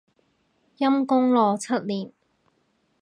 [0.79, 2.11] 陰功咯，七年